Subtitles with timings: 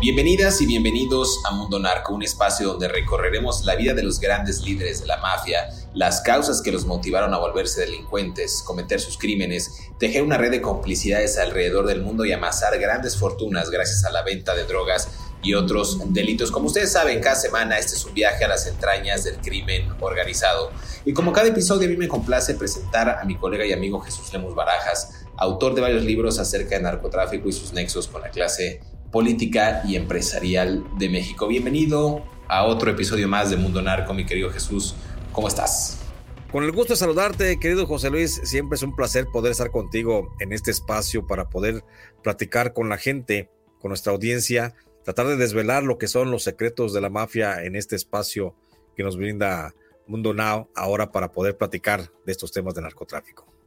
[0.00, 4.60] Bienvenidas y bienvenidos a Mundo Narco, un espacio donde recorreremos la vida de los grandes
[4.60, 9.88] líderes de la mafia, las causas que los motivaron a volverse delincuentes, cometer sus crímenes,
[9.98, 14.22] tejer una red de complicidades alrededor del mundo y amasar grandes fortunas gracias a la
[14.22, 15.08] venta de drogas
[15.42, 16.52] y otros delitos.
[16.52, 20.70] Como ustedes saben, cada semana este es un viaje a las entrañas del crimen organizado.
[21.04, 24.32] Y como cada episodio a mí me complace presentar a mi colega y amigo Jesús
[24.32, 28.80] Lemus Barajas, autor de varios libros acerca de narcotráfico y sus nexos con la clase
[29.10, 31.48] política y empresarial de México.
[31.48, 34.94] Bienvenido a otro episodio más de Mundo Narco, mi querido Jesús.
[35.32, 36.00] ¿Cómo estás?
[36.52, 38.40] Con el gusto de saludarte, querido José Luis.
[38.44, 41.84] Siempre es un placer poder estar contigo en este espacio para poder
[42.22, 43.50] platicar con la gente,
[43.80, 44.74] con nuestra audiencia,
[45.04, 48.54] tratar de desvelar lo que son los secretos de la mafia en este espacio
[48.96, 49.74] que nos brinda
[50.06, 53.57] Mundo Now ahora para poder platicar de estos temas de narcotráfico.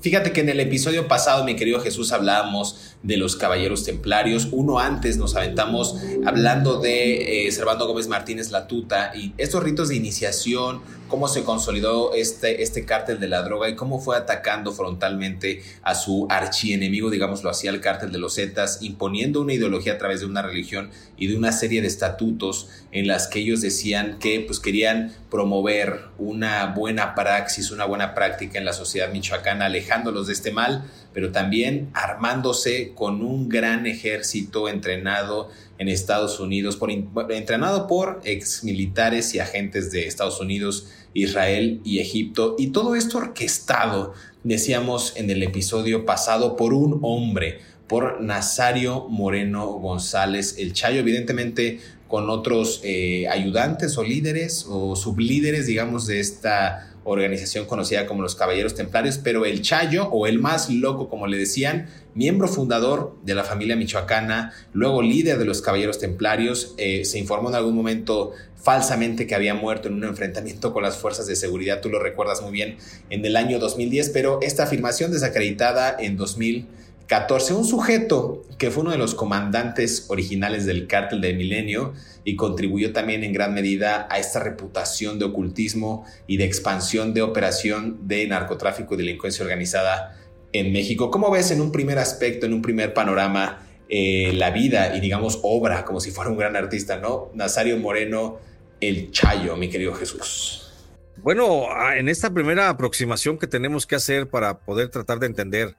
[0.00, 4.48] Fíjate que en el episodio pasado, mi querido Jesús, hablábamos de los caballeros templarios.
[4.52, 5.96] Uno antes nos aventamos
[6.26, 12.14] hablando de eh, Servando Gómez Martínez Latuta y estos ritos de iniciación, cómo se consolidó
[12.14, 17.50] este, este cártel de la droga y cómo fue atacando frontalmente a su archienemigo, digámoslo
[17.50, 21.26] así, al cártel de los Zetas, imponiendo una ideología a través de una religión y
[21.26, 26.66] de una serie de estatutos en las que ellos decían que pues, querían promover una
[26.66, 31.90] buena praxis, una buena práctica en la sociedad michoacana, alejándolos de este mal, pero también
[31.94, 39.90] armándose con un gran ejército entrenado en Estados Unidos, por, entrenado por exmilitares y agentes
[39.90, 46.56] de Estados Unidos, Israel y Egipto, y todo esto orquestado, decíamos en el episodio pasado,
[46.56, 54.04] por un hombre, por Nazario Moreno González, el Chayo, evidentemente con otros eh, ayudantes o
[54.04, 60.08] líderes o sublíderes, digamos, de esta organización conocida como los Caballeros Templarios, pero el Chayo
[60.08, 65.38] o el más loco, como le decían, miembro fundador de la familia michoacana, luego líder
[65.38, 69.94] de los Caballeros Templarios, eh, se informó en algún momento falsamente que había muerto en
[69.94, 72.78] un enfrentamiento con las fuerzas de seguridad, tú lo recuerdas muy bien,
[73.10, 76.16] en el año 2010, pero esta afirmación desacreditada en
[77.08, 81.92] 2014, un sujeto que fue uno de los comandantes originales del cártel de Milenio,
[82.24, 87.20] y contribuyó también en gran medida a esta reputación de ocultismo y de expansión de
[87.20, 90.16] operación de narcotráfico y delincuencia organizada
[90.52, 91.10] en México.
[91.10, 95.40] ¿Cómo ves en un primer aspecto, en un primer panorama, eh, la vida y digamos
[95.42, 97.30] obra como si fuera un gran artista, ¿no?
[97.34, 98.38] Nazario Moreno,
[98.80, 100.72] el Chayo, mi querido Jesús.
[101.18, 105.76] Bueno, en esta primera aproximación que tenemos que hacer para poder tratar de entender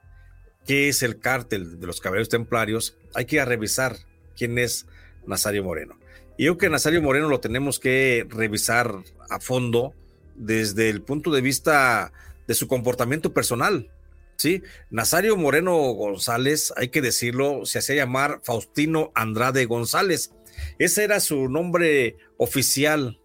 [0.66, 3.96] qué es el cártel de los caballeros templarios, hay que revisar
[4.36, 4.86] quién es
[5.26, 5.98] Nazario Moreno.
[6.36, 8.94] Y yo que Nazario Moreno lo tenemos que revisar
[9.30, 9.94] a fondo
[10.34, 12.12] desde el punto de vista
[12.46, 13.90] de su comportamiento personal.
[14.36, 14.62] ¿sí?
[14.90, 20.32] Nazario Moreno González, hay que decirlo, se hacía llamar Faustino Andrade González.
[20.78, 23.18] Ese era su nombre oficial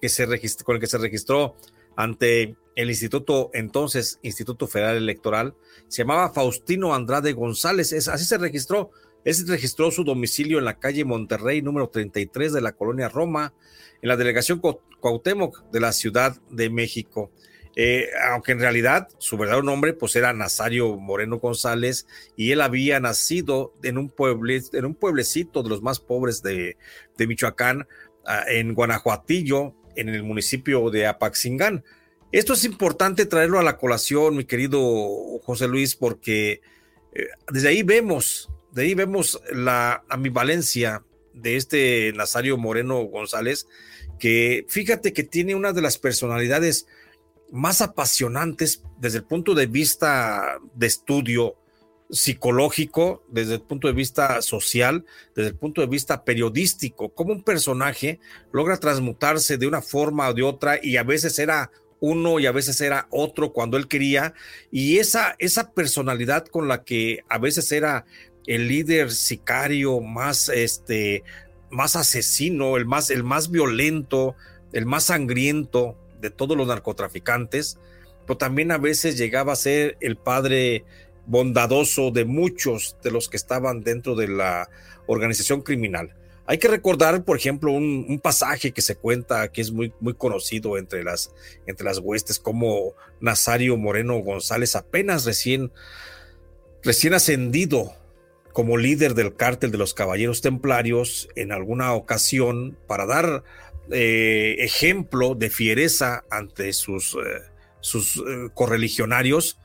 [0.00, 0.26] que se
[0.64, 1.56] con el que se registró
[1.96, 5.54] ante el instituto, entonces Instituto Federal Electoral.
[5.88, 8.90] Se llamaba Faustino Andrade González, así se registró
[9.24, 13.54] este registró su domicilio en la calle Monterrey, número 33 de la colonia Roma,
[14.00, 14.60] en la delegación
[15.00, 17.30] Cuauhtémoc de la Ciudad de México.
[17.74, 23.00] Eh, aunque en realidad su verdadero nombre pues era Nazario Moreno González y él había
[23.00, 24.12] nacido en un,
[24.72, 26.76] en un pueblecito de los más pobres de,
[27.16, 27.86] de Michoacán,
[28.26, 31.84] ah, en Guanajuatillo, en el municipio de Apaxingán.
[32.32, 34.80] Esto es importante traerlo a la colación, mi querido
[35.44, 36.62] José Luis, porque
[37.12, 43.66] eh, desde ahí vemos, de ahí vemos la ambivalencia de este Nazario Moreno González,
[44.18, 46.86] que fíjate que tiene una de las personalidades
[47.50, 51.56] más apasionantes desde el punto de vista de estudio
[52.08, 55.04] psicológico, desde el punto de vista social,
[55.36, 58.20] desde el punto de vista periodístico, cómo un personaje
[58.52, 61.70] logra transmutarse de una forma o de otra y a veces era
[62.02, 64.34] uno y a veces era otro cuando él quería
[64.72, 68.04] y esa esa personalidad con la que a veces era
[68.46, 71.22] el líder sicario más este
[71.70, 74.34] más asesino, el más el más violento,
[74.72, 77.78] el más sangriento de todos los narcotraficantes,
[78.26, 80.84] pero también a veces llegaba a ser el padre
[81.26, 84.68] bondadoso de muchos de los que estaban dentro de la
[85.06, 86.14] organización criminal.
[86.46, 90.76] Hay que recordar, por ejemplo, un, pasaje que se cuenta que es muy, muy conocido
[90.76, 91.32] entre las,
[91.66, 95.70] entre las huestes, como Nazario Moreno González, apenas recién,
[96.82, 97.94] recién ascendido
[98.52, 103.44] como líder del cártel de los Caballeros Templarios, en alguna ocasión, para dar
[103.90, 107.42] eh, ejemplo de fiereza ante sus, eh,
[107.80, 109.58] sus eh, correligionarios,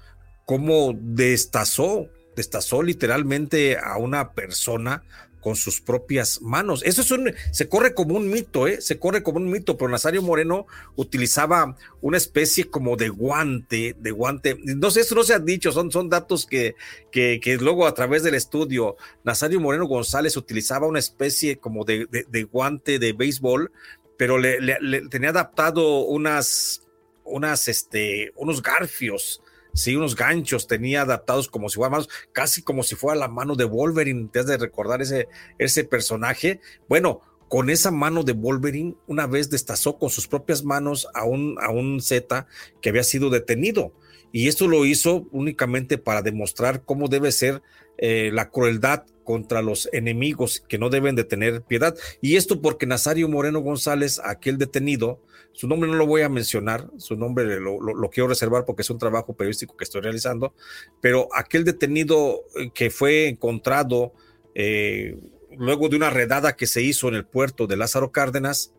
[0.46, 5.04] como destazó, destazó literalmente a una persona
[5.42, 6.84] con sus propias manos.
[6.84, 8.82] Eso es un, se corre como un mito, ¿eh?
[8.82, 14.12] Se corre como un mito, pero Nazario Moreno utilizaba una especie como de guante, de
[14.12, 14.58] guante.
[14.64, 16.76] No sé, eso no se ha dicho, son, son datos que,
[17.12, 22.08] que, que luego a través del estudio, Nazario Moreno González utilizaba una especie como de,
[22.08, 23.72] de guante de béisbol
[24.18, 26.82] pero le, tenía adaptado unas,
[27.24, 29.42] unas, este, unos garfios,
[29.78, 33.56] sí, unos ganchos tenía adaptados como si fuera manos, casi como si fuera la mano
[33.56, 35.28] de Wolverine, te has de recordar ese,
[35.58, 36.60] ese personaje.
[36.90, 41.58] Bueno, con esa mano de Wolverine, una vez destazó con sus propias manos a un,
[41.62, 42.48] a un Z
[42.82, 43.94] que había sido detenido.
[44.32, 47.62] Y esto lo hizo únicamente para demostrar cómo debe ser
[47.98, 51.96] eh, la crueldad contra los enemigos que no deben de tener piedad.
[52.22, 55.22] Y esto porque Nazario Moreno González, aquel detenido,
[55.58, 57.80] su nombre no lo voy a mencionar, su nombre lo,
[58.12, 60.54] quiero reservar porque es un trabajo periodístico que estoy realizando,
[61.02, 64.14] pero aquel detenido eh, que fue encontrado
[64.54, 65.18] eh,
[65.58, 68.76] luego de una redada que se hizo en el puerto de Lázaro Cárdenas,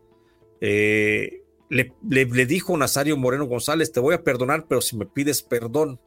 [0.61, 5.41] eh, le, le dijo Nazario Moreno González, te voy a perdonar, pero si me pides
[5.41, 5.99] perdón.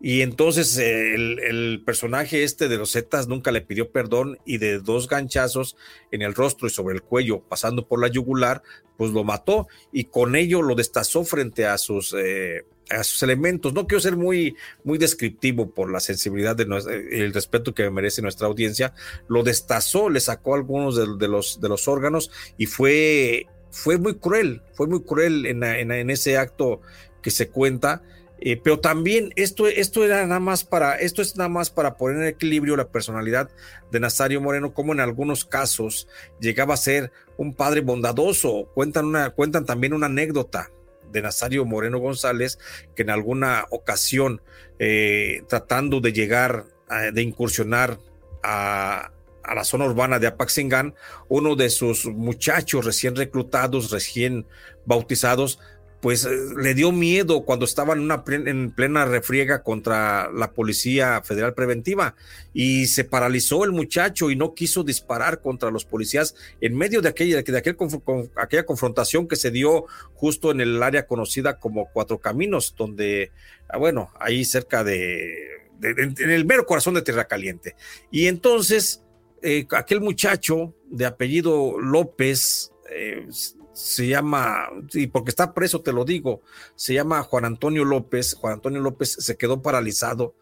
[0.00, 5.08] Y entonces el, personaje este de los Zetas nunca le pidió perdón y de dos
[5.08, 5.76] ganchazos
[6.12, 8.62] en el rostro y sobre el cuello, pasando por la yugular,
[8.96, 13.72] pues lo mató y con ello lo destazó frente a sus, eh, a sus elementos.
[13.72, 14.54] No quiero ser muy,
[14.84, 16.64] muy descriptivo por la sensibilidad de
[17.10, 18.94] el respeto que merece nuestra audiencia.
[19.26, 24.62] Lo destazó, le sacó algunos de, los, de los órganos y fue, fue muy cruel,
[24.74, 26.82] fue muy cruel en, en ese acto
[27.20, 28.02] que se cuenta
[28.40, 32.22] eh, pero también esto, esto era nada más para, esto es nada más para poner
[32.22, 33.50] en equilibrio la personalidad
[33.90, 36.08] de Nazario Moreno, como en algunos casos
[36.40, 38.70] llegaba a ser un padre bondadoso.
[38.74, 40.70] Cuentan, una, cuentan también una anécdota
[41.10, 42.58] de Nazario Moreno González,
[42.94, 44.42] que en alguna ocasión,
[44.78, 46.66] eh, tratando de llegar,
[47.12, 47.98] de incursionar
[48.42, 49.10] a,
[49.48, 50.94] a la zona urbana de Apaxingán,
[51.28, 54.46] uno de sus muchachos recién reclutados, recién
[54.84, 55.58] bautizados,
[56.00, 61.22] pues eh, le dio miedo cuando estaba en, una en plena refriega contra la Policía
[61.22, 62.14] Federal Preventiva
[62.52, 67.08] y se paralizó el muchacho y no quiso disparar contra los policías en medio de
[67.08, 67.76] aquella, de aquel,
[68.36, 73.32] aquella confrontación que se dio justo en el área conocida como Cuatro Caminos, donde,
[73.68, 77.74] ah, bueno, ahí cerca de, en el mero corazón de Tierra Caliente.
[78.10, 79.02] Y entonces,
[79.42, 83.26] eh, aquel muchacho de apellido López, eh,
[83.78, 86.42] se llama, y porque está preso, te lo digo,
[86.74, 88.34] se llama Juan Antonio López.
[88.34, 90.34] Juan Antonio López se quedó paralizado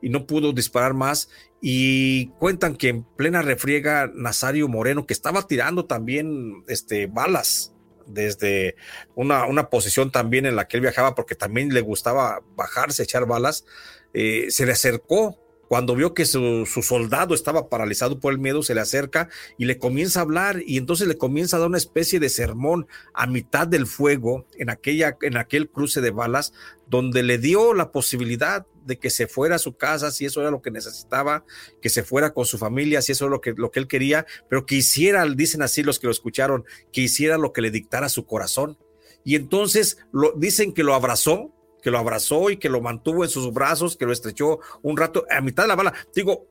[0.00, 1.28] y no pudo disparar más.
[1.60, 7.74] Y cuentan que en plena refriega, Nazario Moreno, que estaba tirando también este, balas
[8.06, 8.76] desde
[9.16, 13.26] una, una posición también en la que él viajaba, porque también le gustaba bajarse, echar
[13.26, 13.64] balas,
[14.12, 18.74] eh, se le acercó cuando vio que su, soldado estaba paralizado por el miedo, se
[18.74, 19.28] le acerca
[19.58, 22.86] y le comienza a hablar y entonces le comienza a dar una especie de sermón
[23.12, 26.52] a mitad del fuego en, aquella, en aquel cruce de balas,
[26.88, 30.50] donde le dio la posibilidad de que se fuera a su casa si eso era
[30.50, 31.44] lo que necesitaba,
[31.80, 34.26] que se fuera con su familia si eso era lo que, lo que él quería,
[34.48, 38.08] pero que hiciera, dicen así los que lo escucharon, que hiciera lo que le dictara
[38.08, 38.78] su corazón.
[39.24, 41.54] Y entonces lo, dicen que lo abrazó,
[41.84, 45.26] que lo abrazó y que lo mantuvo en sus brazos, que lo estrechó un rato
[45.30, 45.92] a mitad de la bala.
[46.14, 46.46] Digo,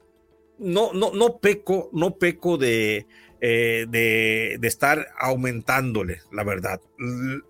[0.59, 3.07] no, no, no peco, no peco de,
[3.41, 6.79] eh, de, estar aumentándole, la verdad.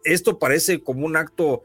[0.05, 1.63] Esto parece como un acto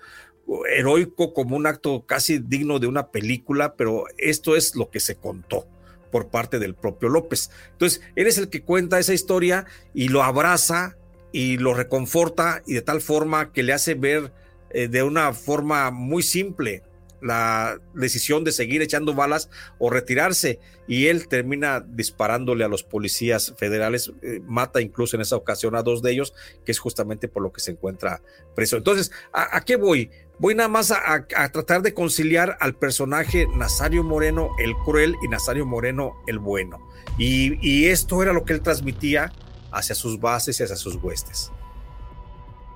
[0.69, 5.15] heroico, como un acto casi digno de una película, pero esto es lo que se
[5.15, 5.69] contó
[6.11, 7.51] por parte del propio López.
[7.71, 10.97] Entonces, él es el que cuenta esa historia y lo abraza
[11.31, 14.33] y lo reconforta y de tal forma que le hace ver
[14.71, 16.83] eh, de una forma muy simple
[17.21, 23.55] la decisión de seguir echando balas o retirarse y él termina disparándole a los policías
[23.57, 26.35] federales, eh, mata incluso en esa ocasión a dos de ellos,
[26.65, 28.23] que es justamente por lo que se encuentra
[28.55, 28.77] preso.
[28.77, 30.11] Entonces, ¿a, qué voy?
[30.39, 35.67] Voy nada más a, tratar de conciliar al personaje Nazario Moreno el cruel y Nazario
[35.67, 36.79] Moreno el bueno.
[37.19, 39.33] Y, y esto era lo que él transmitía
[39.73, 41.51] hacia sus bases y hacia sus huestes.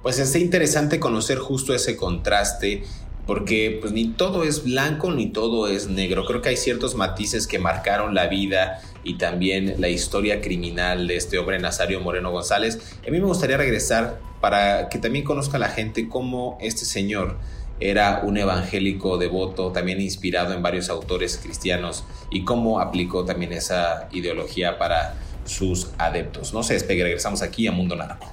[0.02, 2.82] Pues es interesante conocer justo ese contraste
[3.26, 6.24] porque pues ni todo es blanco ni todo es negro.
[6.24, 11.16] Creo que hay ciertos matices que marcaron la vida y también la historia criminal de
[11.16, 12.80] este hombre Nazario Moreno González.
[13.06, 17.38] A mí me gustaría regresar para que también conozca la gente cómo este señor
[17.78, 24.08] era un evangélico devoto, también inspirado en varios autores cristianos y cómo aplicó también esa
[24.12, 26.52] ideología para sus adeptos.
[26.52, 28.32] No se despegue, regresamos aquí a Mundo Narco.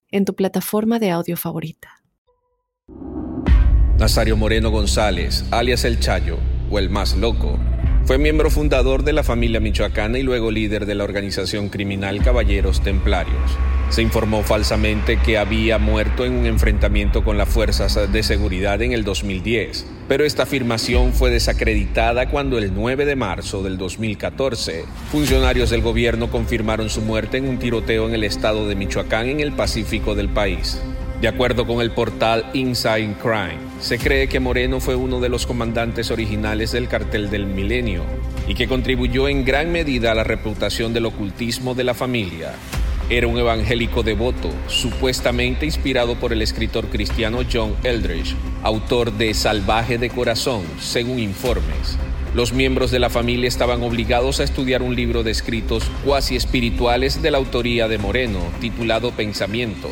[0.11, 2.01] en tu plataforma de audio favorita.
[3.97, 6.37] Nazario Moreno González, alias El Chayo,
[6.69, 7.59] o El Más Loco,
[8.05, 12.81] fue miembro fundador de la familia michoacana y luego líder de la organización criminal Caballeros
[12.81, 13.57] Templarios.
[13.91, 18.93] Se informó falsamente que había muerto en un enfrentamiento con las fuerzas de seguridad en
[18.93, 25.71] el 2010, pero esta afirmación fue desacreditada cuando el 9 de marzo del 2014, funcionarios
[25.71, 29.51] del gobierno confirmaron su muerte en un tiroteo en el estado de Michoacán en el
[29.51, 30.81] Pacífico del país.
[31.19, 35.45] De acuerdo con el portal Inside Crime, se cree que Moreno fue uno de los
[35.45, 38.05] comandantes originales del cartel del milenio
[38.47, 42.53] y que contribuyó en gran medida a la reputación del ocultismo de la familia.
[43.11, 49.97] Era un evangélico devoto, supuestamente inspirado por el escritor cristiano John Eldridge, autor de Salvaje
[49.97, 51.97] de Corazón, según informes.
[52.33, 57.21] Los miembros de la familia estaban obligados a estudiar un libro de escritos cuasi espirituales
[57.21, 59.91] de la autoría de Moreno, titulado Pensamientos,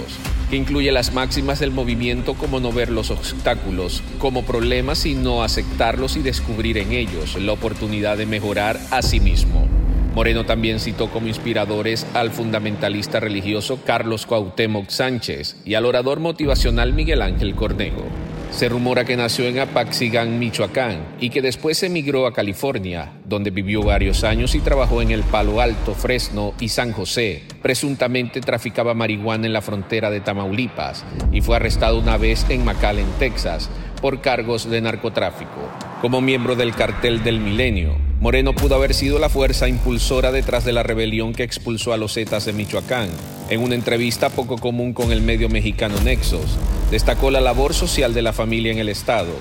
[0.49, 5.43] que incluye las máximas del movimiento como no ver los obstáculos como problemas y no
[5.43, 9.78] aceptarlos y descubrir en ellos la oportunidad de mejorar a sí mismo.
[10.15, 16.93] Moreno también citó como inspiradores al fundamentalista religioso Carlos Cuauhtémoc Sánchez y al orador motivacional
[16.93, 18.05] Miguel Ángel Cornejo.
[18.51, 23.83] Se rumora que nació en Apaxigán, Michoacán, y que después emigró a California, donde vivió
[23.83, 27.43] varios años y trabajó en el Palo Alto, Fresno y San José.
[27.61, 33.07] Presuntamente traficaba marihuana en la frontera de Tamaulipas y fue arrestado una vez en McAllen,
[33.19, 33.69] Texas,
[34.01, 35.69] por cargos de narcotráfico.
[36.01, 40.73] Como miembro del cartel del milenio, Moreno pudo haber sido la fuerza impulsora detrás de
[40.73, 43.07] la rebelión que expulsó a los Zetas de Michoacán.
[43.49, 46.57] En una entrevista poco común con el medio mexicano Nexos,
[46.91, 49.31] destacó la labor social de la familia en el Estado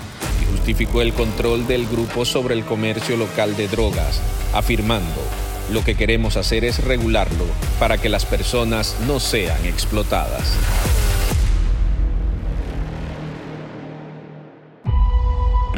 [0.40, 4.20] y justificó el control del grupo sobre el comercio local de drogas,
[4.54, 5.22] afirmando,
[5.72, 7.46] lo que queremos hacer es regularlo
[7.80, 10.52] para que las personas no sean explotadas.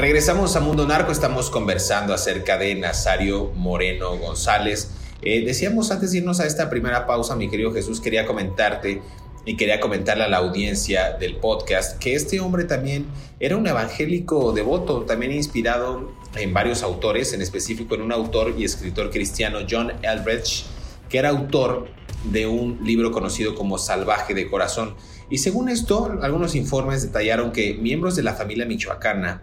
[0.00, 4.92] Regresamos a Mundo Narco, estamos conversando acerca de Nazario Moreno González.
[5.20, 9.02] Eh, decíamos antes de irnos a esta primera pausa, mi querido Jesús, quería comentarte
[9.44, 13.04] y quería comentarle a la audiencia del podcast que este hombre también
[13.40, 18.64] era un evangélico devoto, también inspirado en varios autores, en específico en un autor y
[18.64, 20.64] escritor cristiano, John Elbridge,
[21.10, 21.88] que era autor
[22.24, 24.94] de un libro conocido como Salvaje de Corazón.
[25.28, 29.42] Y según esto, algunos informes detallaron que miembros de la familia michoacana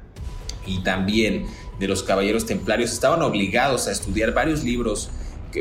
[0.68, 1.46] y también
[1.80, 5.10] de los caballeros templarios estaban obligados a estudiar varios libros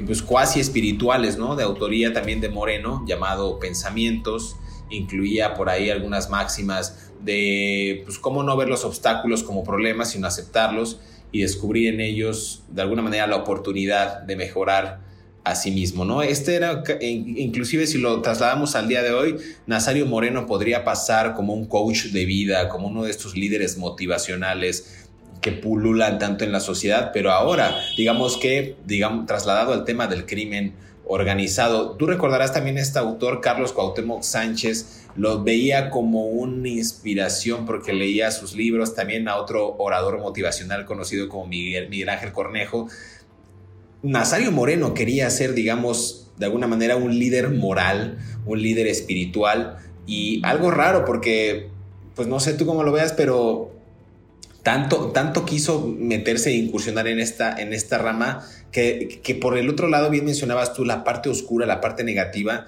[0.04, 1.56] pues cuasi espirituales, ¿no?
[1.56, 4.56] De autoría también de Moreno, llamado Pensamientos,
[4.90, 10.26] incluía por ahí algunas máximas de pues cómo no ver los obstáculos como problemas, sino
[10.26, 11.00] aceptarlos
[11.32, 15.00] y descubrir en ellos de alguna manera la oportunidad de mejorar
[15.46, 16.22] a sí mismo, ¿no?
[16.22, 19.36] Este era, inclusive si lo trasladamos al día de hoy,
[19.66, 25.06] Nazario Moreno podría pasar como un coach de vida, como uno de estos líderes motivacionales
[25.40, 30.26] que pululan tanto en la sociedad, pero ahora, digamos que, digamos, trasladado al tema del
[30.26, 30.74] crimen
[31.06, 31.92] organizado.
[31.92, 38.32] Tú recordarás también este autor, Carlos Cuauhtémoc Sánchez, lo veía como una inspiración porque leía
[38.32, 42.88] sus libros, también a otro orador motivacional conocido como Miguel, Miguel Ángel Cornejo.
[44.06, 50.40] Nazario Moreno quería ser, digamos, de alguna manera un líder moral, un líder espiritual y
[50.44, 51.70] algo raro porque,
[52.14, 53.72] pues no sé tú cómo lo veas, pero
[54.62, 59.68] tanto, tanto quiso meterse e incursionar en esta, en esta rama que, que, por el
[59.68, 62.66] otro lado, bien mencionabas tú, la parte oscura, la parte negativa,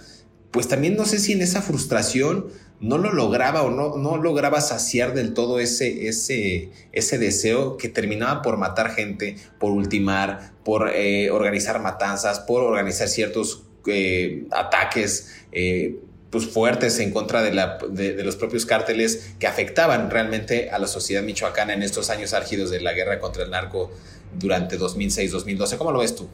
[0.50, 2.46] pues también no sé si en esa frustración
[2.80, 7.88] no lo lograba o no, no lograba saciar del todo ese, ese, ese deseo que
[7.88, 15.34] terminaba por matar gente, por ultimar, por eh, organizar matanzas, por organizar ciertos eh, ataques.
[15.52, 15.96] Eh,
[16.30, 20.86] pues fuertes en contra de, la, de, los propios cárteles que afectaban realmente a la
[20.86, 23.90] sociedad michoacana en estos años álgidos de la guerra contra el narco
[24.38, 25.78] durante 2006-2012.
[25.78, 26.28] ¿Cómo lo ves tú?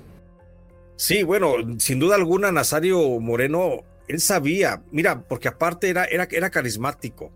[0.96, 6.50] Sí, bueno, sin duda alguna, Nazario Moreno, él sabía, mira, porque aparte era, era, era
[6.50, 7.32] carismático,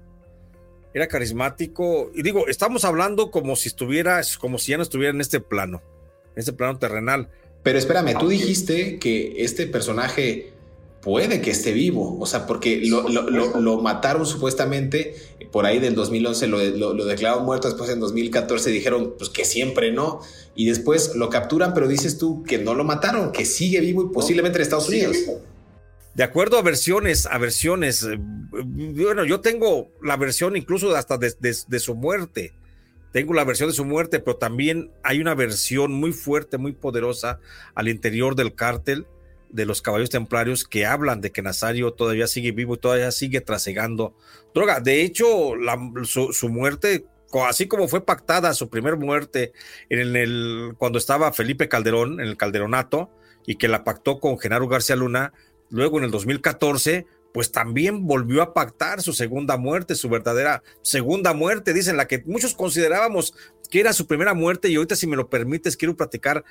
[0.94, 5.20] era carismático, y digo, estamos hablando como si estuviera, como si ya no estuviera en
[5.20, 5.82] este plano,
[6.34, 7.28] en este plano terrenal.
[7.62, 10.52] Pero espérame, tú dijiste que este personaje
[11.00, 15.14] puede que esté vivo, o sea, porque lo, mataron supuestamente
[15.52, 16.58] por ahí del 2011, lo,
[16.92, 20.20] lo, declararon muerto, después en 2014 dijeron pues que siempre no,
[20.54, 24.12] y después lo capturan, pero dices tú que no lo mataron, que sigue vivo y
[24.12, 25.16] posiblemente en Estados Unidos.
[26.18, 31.78] De acuerdo a versiones, a versiones, eh, bueno, yo tengo la versión incluso hasta de,
[31.78, 32.52] su muerte,
[33.12, 37.38] tengo la versión de su muerte, pero también hay una versión muy fuerte, muy poderosa
[37.76, 39.06] al interior del cártel,
[39.50, 43.40] de los caballos templarios que hablan de que Nazario todavía sigue vivo y todavía sigue
[43.40, 44.16] trasegando
[44.52, 44.80] droga.
[44.80, 45.52] De hecho,
[46.02, 47.06] su, muerte,
[47.46, 49.52] así como fue pactada su primer muerte
[49.88, 53.08] en el, cuando estaba Felipe Calderón, en el Calderonato,
[53.46, 55.32] y que la pactó con Genaro García Luna,
[55.70, 61.34] luego en el 2014, pues también volvió a pactar su segunda muerte, su verdadera segunda
[61.34, 63.34] muerte, dicen, la que muchos considerábamos
[63.70, 66.44] que era su primera muerte y ahorita si me lo permites quiero platicar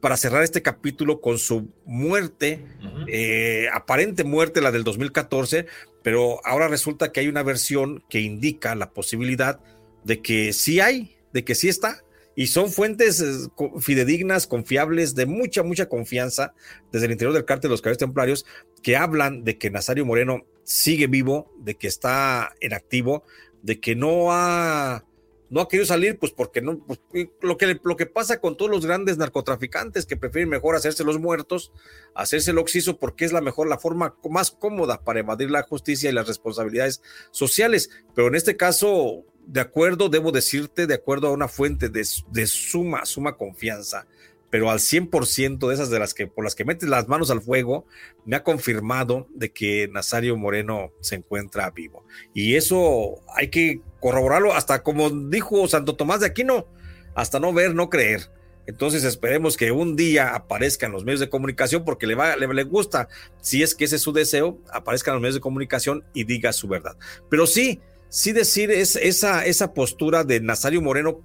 [0.00, 2.64] para cerrar este capítulo con su muerte,
[3.06, 5.66] eh, aparente muerte, la del 2014,
[6.02, 9.60] pero ahora resulta que hay una versión que indica la posibilidad
[10.04, 12.03] de que sí hay, de que sí está,
[12.36, 13.48] y son fuentes eh,
[13.80, 16.54] fidedignas, confiables, de mucha, mucha confianza
[16.92, 18.46] desde el interior del cártel de los caballeros templarios,
[18.82, 23.24] que hablan de que Nazario Moreno sigue vivo, de que está en activo,
[23.62, 25.04] de que no ha
[25.50, 27.00] no ha querido salir, pues porque no, pues,
[27.40, 31.20] lo, que, lo que pasa con todos los grandes narcotraficantes que prefieren mejor hacerse los
[31.20, 31.70] muertos,
[32.14, 36.10] hacerse el oxiso, porque es la mejor, la forma más cómoda para evadir la justicia
[36.10, 37.88] y las responsabilidades sociales.
[38.16, 42.46] Pero en este caso, de acuerdo, debo decirte, de acuerdo a una fuente de, de
[42.46, 44.06] suma, suma confianza,
[44.50, 47.40] pero al 100% de esas de las que por las que metes las manos al
[47.40, 47.86] fuego,
[48.24, 52.04] me ha confirmado de que Nazario Moreno se encuentra vivo.
[52.34, 56.68] Y eso hay que corroborarlo hasta como dijo Santo Tomás de Aquino,
[57.16, 58.30] hasta no ver, no creer.
[58.66, 63.08] Entonces esperemos que un día aparezcan los medios de comunicación porque le, va, le, gusta,
[63.40, 66.68] si es que ese es su deseo, aparezcan los medios de comunicación y diga su
[66.68, 66.96] verdad.
[67.28, 67.80] Pero sí,
[68.14, 71.20] sí decir es, esa, esa postura de Nazario Moreno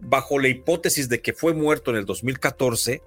[0.00, 3.02] bajo la hipótesis de que fue muerto en el 2014,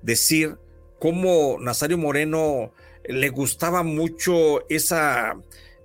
[0.00, 0.56] decir
[1.00, 2.72] cómo Nazario Moreno
[3.04, 5.36] le gustaba mucho esa,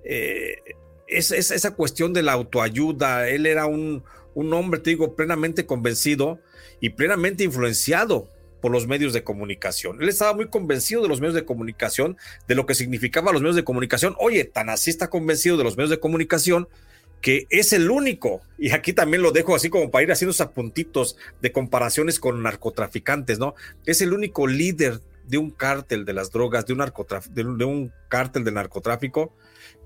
[0.04, 0.58] eh,
[1.08, 3.28] esa, esa, cuestión de la autoayuda.
[3.28, 4.04] Él era un,
[4.36, 6.42] un hombre, te digo, plenamente convencido
[6.80, 8.30] y plenamente influenciado
[8.64, 10.02] por los medios de comunicación.
[10.02, 12.16] Él estaba muy convencido de los medios de comunicación,
[12.48, 14.16] de lo que significaba los medios de comunicación.
[14.20, 16.70] Oye, tan así está convencido de los medios de comunicación
[17.20, 20.48] que es el único, y aquí también lo dejo así como para ir haciendo esos
[20.48, 23.54] apuntitos de comparaciones con narcotraficantes, ¿no?
[23.86, 28.46] Es el único líder de un cártel de las drogas, de un, de un cártel
[28.46, 29.36] de narcotráfico,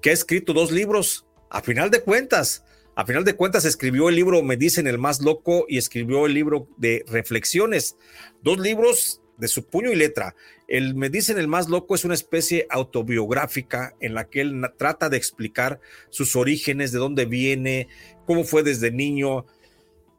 [0.04, 2.64] que ha escrito dos libros, a final de cuentas.
[2.98, 6.34] A final de cuentas escribió el libro Me dicen el más loco y escribió el
[6.34, 7.96] libro de reflexiones.
[8.42, 10.34] Dos libros de su puño y letra.
[10.68, 15.10] El Me dicen el más loco es una especie autobiográfica en la que él trata
[15.10, 15.80] de explicar
[16.10, 17.88] sus orígenes, de dónde viene,
[18.26, 19.46] cómo fue desde niño,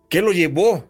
[0.08, 0.88] qué lo llevó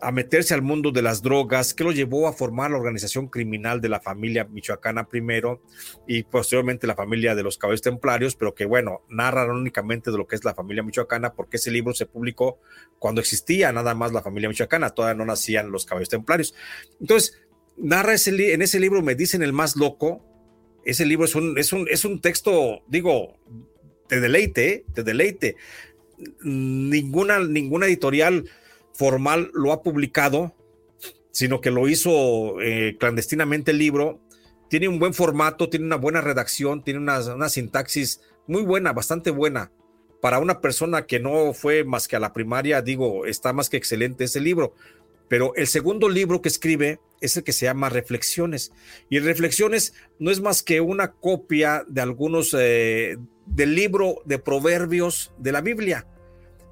[0.00, 3.80] a meterse al mundo de las drogas, qué lo llevó a formar la organización criminal
[3.80, 5.62] de la familia michoacana primero
[6.06, 10.26] y posteriormente la familia de los caballos templarios, pero que bueno, narran únicamente de lo
[10.26, 12.60] que es la familia michoacana porque ese libro se publicó
[12.98, 16.54] cuando existía nada más la familia michoacana, todavía no nacían los caballos templarios.
[17.00, 17.40] Entonces,
[17.76, 20.24] narra ese en ese libro, me dicen el más loco.
[20.84, 23.38] Ese libro es un, es un, es un texto, digo,
[24.08, 24.84] te deleite, ¿eh?
[24.94, 25.56] te deleite.
[26.42, 28.46] Ninguna, ninguna editorial
[28.92, 30.54] formal lo ha publicado,
[31.30, 34.20] sino que lo hizo eh, clandestinamente el libro.
[34.68, 39.30] Tiene un buen formato, tiene una buena redacción, tiene una, una sintaxis muy buena, bastante
[39.30, 39.72] buena.
[40.20, 43.78] Para una persona que no fue más que a la primaria, digo, está más que
[43.78, 44.74] excelente ese libro.
[45.28, 48.72] Pero el segundo libro que escribe es el que se llama Reflexiones.
[49.08, 55.32] Y Reflexiones no es más que una copia de algunos eh, del libro de proverbios
[55.38, 56.06] de la Biblia.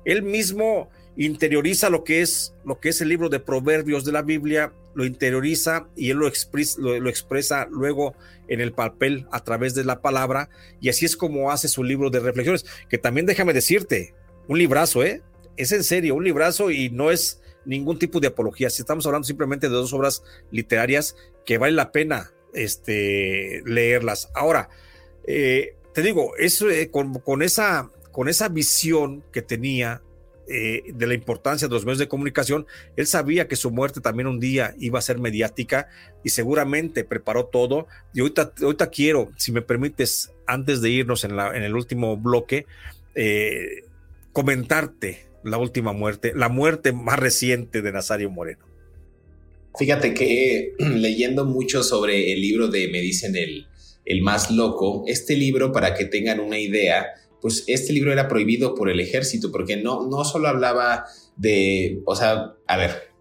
[0.04, 0.90] Él mismo
[1.24, 5.04] interioriza lo que es lo que es el libro de proverbios de la Biblia, lo
[5.04, 8.14] interioriza y él lo, expresa, luego
[8.46, 10.48] en el papel a través de la palabra
[10.81, 14.14] y así es como hace su libro de reflexiones, que también déjame decirte,
[14.46, 15.22] un librazo, ¿eh?
[15.57, 18.70] Es en serio, un librazo y no es ningún tipo de apología.
[18.70, 24.31] Si estamos hablando simplemente de dos obras literarias que vale la pena este, leerlas.
[24.35, 24.70] Ahora,
[25.26, 30.02] eh, te digo, eh, con, esa, con esa visión que tenía
[30.49, 34.27] eh, de la importancia de los medios de comunicación, él sabía que su muerte también
[34.27, 35.89] un día iba a ser mediática
[36.25, 37.87] y seguramente preparó todo.
[38.15, 42.17] Y ahorita, ahorita quiero, si me permites, antes de irnos en, la, en el último
[42.17, 42.67] bloque,
[44.33, 48.65] comentarte la última muerte, la muerte más reciente de Nazario Moreno.
[49.79, 53.67] Fíjate que leyendo mucho sobre el libro de Me dicen el,
[54.05, 57.07] el más loco, este libro, para que tengan una idea,
[57.40, 61.05] pues este libro era prohibido por el ejército, porque no, no solo hablaba
[61.37, 63.12] de, o sea, a ver,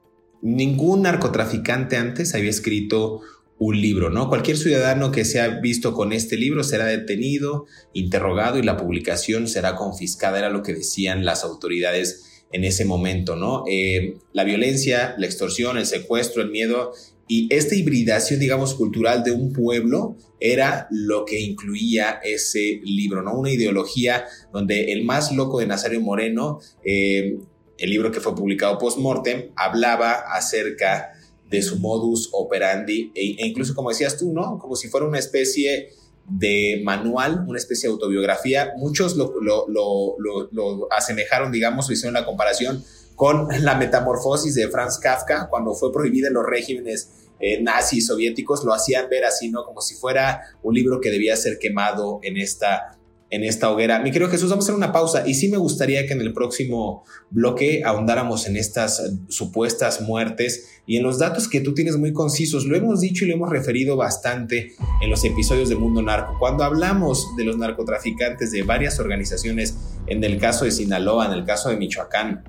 [0.42, 3.22] ningún narcotraficante antes había escrito
[3.60, 4.30] un libro, ¿no?
[4.30, 9.76] Cualquier ciudadano que sea visto con este libro será detenido, interrogado y la publicación será
[9.76, 13.64] confiscada, era lo que decían las autoridades en ese momento, ¿no?
[13.70, 16.94] Eh, la violencia, la extorsión, el secuestro, el miedo
[17.28, 23.38] y esta hibridación, digamos, cultural de un pueblo era lo que incluía ese libro, ¿no?
[23.38, 27.38] Una ideología donde el más loco de Nazario Moreno, eh,
[27.78, 31.12] el libro que fue publicado post-mortem, hablaba acerca
[31.50, 34.58] de su modus operandi e, e, incluso como decías tú, ¿no?
[34.60, 35.90] Como si fuera una especie
[36.30, 38.74] de manual, una especie de autobiografía.
[38.78, 42.84] Muchos lo, lo, asemejaron, digamos, o hicieron la comparación
[43.18, 48.64] con la metamorfosis de Franz Kafka cuando fue prohibida en los regímenes eh, nazis soviéticos,
[48.64, 49.66] lo hacían ver así, ¿no?
[49.66, 52.94] Como si fuera un libro que debía ser quemado en esta
[53.30, 54.00] en esta hoguera.
[54.00, 56.32] Mi querido Jesús, vamos a hacer una pausa y sí me gustaría que en el
[56.32, 62.14] próximo bloque ahondáramos en estas supuestas muertes y en los datos que tú tienes muy
[62.14, 62.66] concisos.
[62.66, 66.38] Lo hemos dicho y lo hemos referido bastante en los episodios de Mundo Narco.
[66.40, 69.76] Cuando hablamos de los narcotraficantes de varias organizaciones,
[70.06, 72.46] en el caso de Sinaloa, en el caso de Michoacán,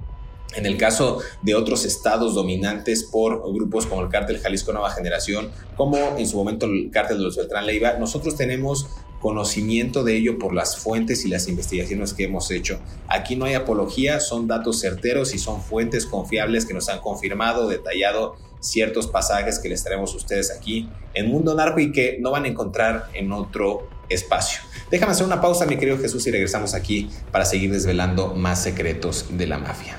[0.55, 5.51] en el caso de otros estados dominantes por grupos como el cártel Jalisco Nueva Generación,
[5.77, 8.89] como en su momento el cártel de los Beltrán Leiva, nosotros tenemos
[9.21, 12.81] conocimiento de ello por las fuentes y las investigaciones que hemos hecho.
[13.09, 17.69] Aquí no hay apología, son datos certeros y son fuentes confiables que nos han confirmado,
[17.69, 22.31] detallado ciertos pasajes que les traemos a ustedes aquí en Mundo Narco y que no
[22.31, 24.61] van a encontrar en otro espacio.
[24.91, 29.27] Déjame hacer una pausa, mi querido Jesús, y regresamos aquí para seguir desvelando más secretos
[29.31, 29.99] de la mafia.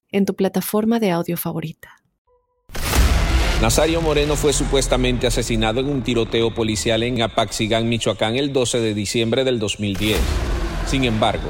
[0.11, 1.97] en tu plataforma de audio favorita.
[3.61, 8.93] Nazario Moreno fue supuestamente asesinado en un tiroteo policial en Apaxigán, Michoacán, el 12 de
[8.95, 10.17] diciembre del 2010.
[10.87, 11.49] Sin embargo,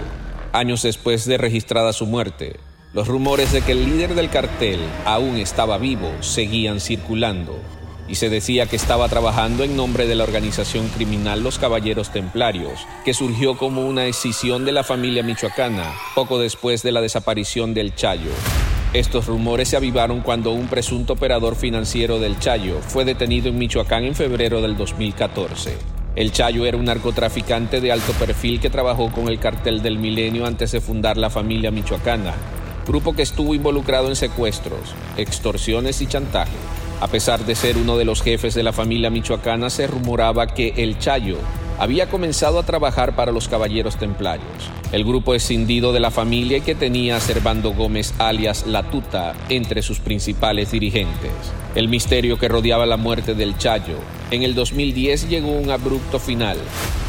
[0.52, 2.60] años después de registrada su muerte,
[2.94, 7.58] los rumores de que el líder del cartel aún estaba vivo seguían circulando
[8.08, 12.88] y se decía que estaba trabajando en nombre de la organización criminal Los Caballeros Templarios,
[13.06, 17.96] que surgió como una escisión de la familia michoacana poco después de la desaparición del
[17.96, 18.32] Chayo.
[18.94, 24.04] Estos rumores se avivaron cuando un presunto operador financiero del Chayo fue detenido en Michoacán
[24.04, 25.78] en febrero del 2014.
[26.14, 30.46] El Chayo era un narcotraficante de alto perfil que trabajó con el cartel del milenio
[30.46, 32.34] antes de fundar la familia michoacana,
[32.86, 36.52] grupo que estuvo involucrado en secuestros, extorsiones y chantaje.
[37.02, 40.76] A pesar de ser uno de los jefes de la familia michoacana, se rumoraba que
[40.78, 41.38] el Chayo
[41.80, 46.76] había comenzado a trabajar para los Caballeros Templarios, el grupo escindido de la familia que
[46.76, 51.32] tenía a Servando Gómez alias La Tuta entre sus principales dirigentes.
[51.74, 53.98] El misterio que rodeaba la muerte del Chayo
[54.30, 56.58] En el 2010 llegó un abrupto final,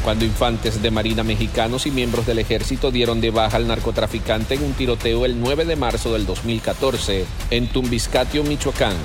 [0.05, 4.63] cuando infantes de Marina mexicanos y miembros del ejército dieron de baja al narcotraficante en
[4.63, 8.97] un tiroteo el 9 de marzo del 2014 en Tumbiscatio, Michoacán.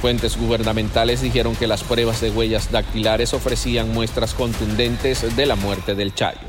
[0.00, 5.94] Fuentes gubernamentales dijeron que las pruebas de huellas dactilares ofrecían muestras contundentes de la muerte
[5.94, 6.40] del Chayo.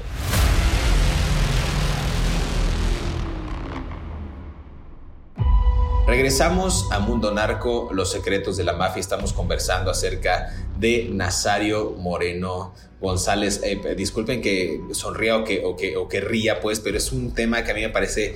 [6.07, 9.01] Regresamos a Mundo Narco, los secretos de la mafia.
[9.01, 13.59] Estamos conversando acerca de Nazario Moreno González.
[13.63, 17.65] Eh, disculpen que sonría que, o, que, o que ría, pues, pero es un tema
[17.65, 18.35] que a mí me parece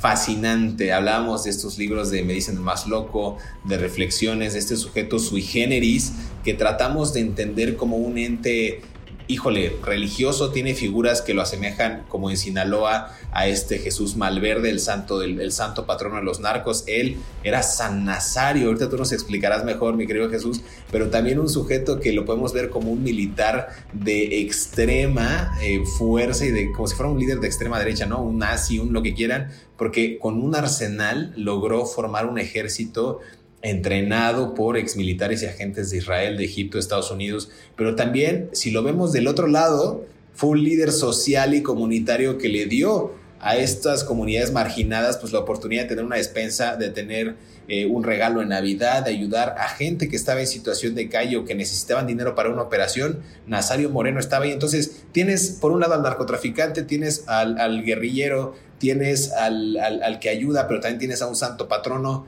[0.00, 0.92] fascinante.
[0.92, 5.42] Hablábamos de estos libros de Me dicen más loco, de reflexiones de este sujeto sui
[5.42, 6.12] generis,
[6.44, 8.82] que tratamos de entender como un ente
[9.28, 14.80] híjole, religioso, tiene figuras que lo asemejan, como en Sinaloa, a este Jesús Malverde, el
[14.80, 16.84] santo, del, santo patrono de los narcos.
[16.86, 20.60] Él era San Nazario, ahorita tú nos explicarás mejor, mi querido Jesús,
[20.90, 26.46] pero también un sujeto que lo podemos ver como un militar de extrema eh, fuerza
[26.46, 28.22] y de como si fuera un líder de extrema derecha, ¿no?
[28.22, 33.20] Un nazi, un lo que quieran, porque con un arsenal logró formar un ejército
[33.62, 38.82] entrenado por exmilitares y agentes de Israel, de Egipto, Estados Unidos, pero también, si lo
[38.82, 44.04] vemos del otro lado, fue un líder social y comunitario que le dio a estas
[44.04, 47.36] comunidades marginadas pues la oportunidad de tener una despensa, de tener
[47.68, 51.36] eh, un regalo en Navidad, de ayudar a gente que estaba en situación de calle
[51.36, 53.20] o que necesitaban dinero para una operación.
[53.46, 54.52] Nazario Moreno estaba ahí.
[54.52, 60.66] Entonces tienes por un lado al narcotraficante, tienes al, guerrillero, tienes al, al que ayuda,
[60.68, 62.26] pero también tienes a un santo patrono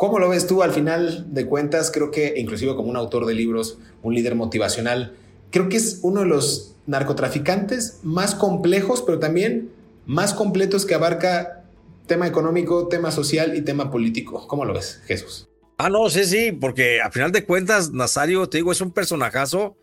[0.00, 1.90] ¿Cómo lo ves tú al final de cuentas?
[1.90, 5.14] Creo que inclusive como un autor de libros, un líder motivacional,
[5.50, 9.70] creo que es uno de los narcotraficantes más complejos, pero también
[10.06, 11.64] más completos que abarca
[12.06, 14.46] tema económico, tema social y tema político.
[14.48, 15.50] ¿Cómo lo ves, Jesús?
[15.76, 19.76] Ah, no, sí, sí, porque a final de cuentas, Nazario, te digo, es un personajazo.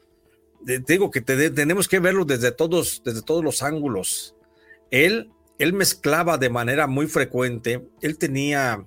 [0.65, 4.33] Te digo que tenemos que verlo desde todos, desde todos los ángulos.
[4.89, 8.83] Él, él mezclaba de manera muy frecuente, él tenía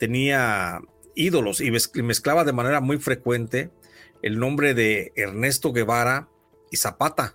[0.00, 0.80] tenía
[1.14, 1.70] ídolos y
[2.02, 3.70] mezclaba de manera muy frecuente
[4.22, 6.28] el nombre de Ernesto Guevara
[6.70, 7.34] y Zapata,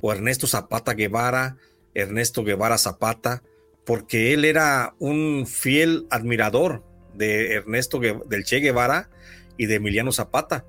[0.00, 1.56] o Ernesto Zapata Guevara,
[1.94, 3.42] Ernesto Guevara Zapata,
[3.84, 6.82] porque él era un fiel admirador
[7.14, 9.10] de Ernesto del Che Guevara
[9.58, 10.64] y de Emiliano Zapata.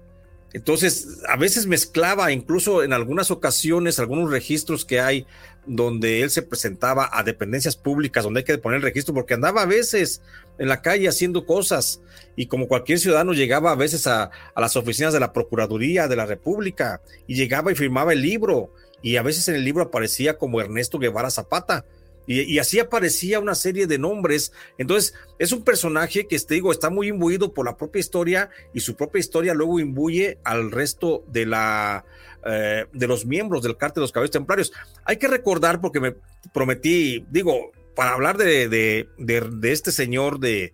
[0.54, 5.28] Entonces, a veces mezclaba, incluso en algunas ocasiones, algunos registros que hay
[5.66, 9.64] donde él se presentaba a dependencias públicas, donde hay que poner el registro, porque andaba
[9.64, 10.22] a veces
[10.58, 12.02] en la calle haciendo cosas
[12.36, 16.26] y como cualquier ciudadano llegaba a veces a, las oficinas de la Procuraduría de la
[16.26, 20.62] República y llegaba y firmaba el libro y a veces en el libro aparecía como
[20.62, 21.86] Ernesto Guevara Zapata.
[22.28, 24.52] Y, así aparecía una serie de nombres.
[24.78, 28.82] Entonces, es un personaje que, te digo, está muy imbuido por la propia historia y
[28.82, 32.04] su propia historia luego imbuye al resto de la,
[32.46, 34.74] eh, de los miembros del cártel de los caballos templarios.
[35.06, 36.16] Hay que recordar, porque me
[36.54, 40.74] prometí, digo, para hablar de, de, este señor de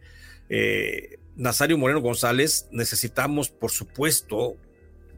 [0.49, 4.57] eh, Nazario Moreno González, necesitamos, por supuesto,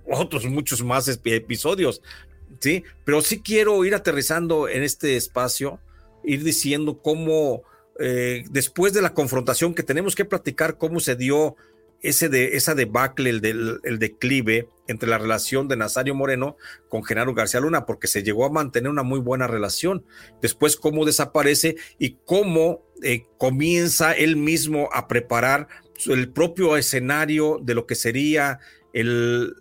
[0.05, 2.01] otros muchos más episodios,
[2.59, 2.83] ¿sí?
[3.05, 5.79] Pero sí quiero ir aterrizando en este espacio,
[6.25, 7.63] ir diciendo cómo,
[7.99, 11.55] eh, después de la confrontación que tenemos que platicar, cómo se dio
[12.01, 16.55] ese de, esa debacle, el, del, el declive entre la relación de Nazario Moreno
[16.89, 20.05] con Genaro García Luna, porque se llegó a mantener una muy buena relación.
[20.41, 25.67] Después, cómo desaparece y cómo eh, comienza él mismo a preparar
[26.05, 28.59] el propio escenario de lo que sería
[28.93, 29.55] el,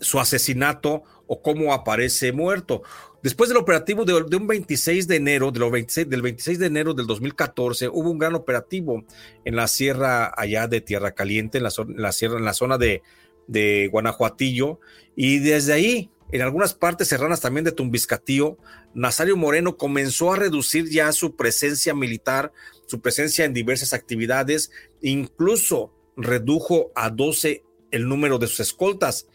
[0.00, 2.82] su asesinato o cómo aparece muerto.
[3.22, 8.10] Después del operativo de, un 26 de enero, del 26 de enero del 2014, hubo
[8.10, 9.04] un gran operativo
[9.44, 13.02] en la sierra allá de Tierra Caliente, en la, sierra, en la zona de,
[13.46, 14.80] de Guanajuatillo,
[15.14, 18.58] y desde ahí, en algunas partes serranas también de Tumbiscatío,
[18.92, 22.52] Nazario Moreno comenzó a reducir ya su presencia militar,
[22.86, 29.28] su presencia en diversas actividades, incluso redujo a 12 el número de sus escoltas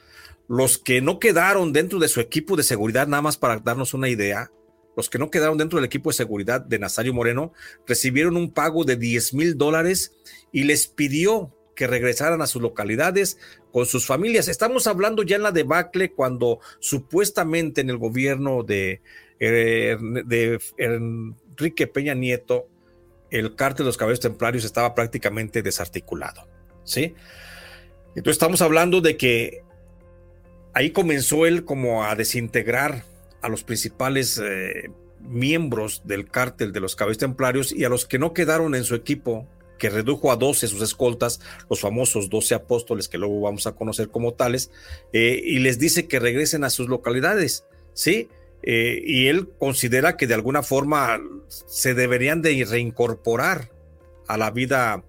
[0.47, 4.09] los que no quedaron dentro de su equipo de seguridad, nada más para darnos una
[4.09, 4.51] idea,
[4.95, 7.53] los que no quedaron dentro del equipo de seguridad de Nazario Moreno
[7.85, 10.13] recibieron un pago de 10 mil dólares
[10.51, 13.37] y les pidió que regresaran a sus localidades
[13.71, 14.47] con sus familias.
[14.47, 19.01] Estamos hablando ya en la debacle cuando supuestamente en el gobierno de,
[19.39, 19.95] eh,
[20.77, 22.67] Enrique Peña Nieto
[23.29, 26.47] el cártel de los caballos templarios estaba prácticamente desarticulado.
[26.83, 27.13] ¿sí?
[28.15, 29.61] Entonces estamos hablando de que
[30.77, 33.03] ahí comenzó él como a desintegrar
[33.41, 38.19] a los principales eh, miembros del cártel de los caballos templarios y a los que
[38.19, 39.47] no quedaron en su equipo
[39.79, 44.09] que redujo a 12 sus escoltas, los famosos 12 apóstoles que luego vamos a conocer
[44.09, 44.69] como tales,
[45.13, 48.29] eh, y les dice que regresen a sus localidades, ¿sí?
[48.61, 53.71] Eh, y él considera que de alguna forma se deberían de reincorporar
[54.27, 55.03] a la vida,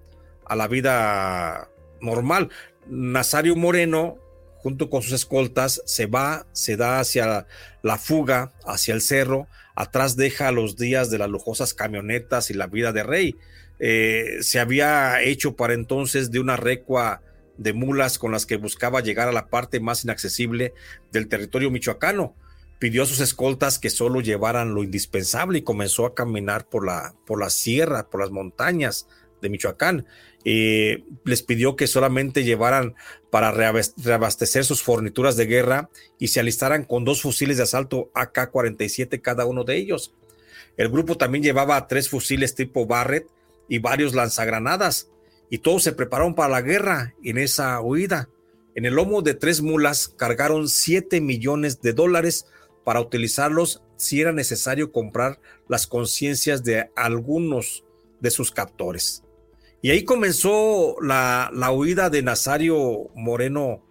[0.45, 1.69] a la vida
[2.01, 2.49] normal.
[2.87, 4.17] Nazario Moreno,
[4.61, 7.47] junto con sus escoltas, se va, se da hacia
[7.81, 12.67] la fuga, hacia el cerro, atrás deja los días de las lujosas camionetas y la
[12.67, 13.35] vida de rey.
[13.79, 17.21] Eh, se había hecho para entonces de una recua
[17.57, 20.73] de mulas con las que buscaba llegar a la parte más inaccesible
[21.11, 22.35] del territorio michoacano
[22.79, 27.13] pidió a sus escoltas que solo llevaran lo indispensable y comenzó a caminar por la,
[27.27, 29.07] por la sierra, por las montañas
[29.41, 30.05] de Michoacán.
[30.45, 32.95] Eh, les pidió que solamente llevaran
[33.29, 39.21] para reabastecer sus fornituras de guerra y se alistaran con dos fusiles de asalto AK-47
[39.21, 40.13] cada uno de ellos.
[40.77, 43.27] El grupo también llevaba tres fusiles tipo Barrett
[43.67, 45.09] y varios lanzagranadas
[45.49, 48.29] y todos se prepararon para la guerra en esa huida.
[48.75, 52.45] En el lomo de tres mulas cargaron 7 millones de dólares
[52.85, 57.83] para utilizarlos si era necesario comprar las conciencias de algunos
[58.21, 59.23] de sus captores.
[59.81, 63.85] Y ahí comenzó la, huida de Nazario Moreno